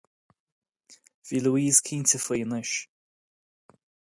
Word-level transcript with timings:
Bhí 1.27 1.41
Louise 1.43 1.83
cinnte 1.89 2.17
faoi 2.25 2.39
anois 2.47 2.71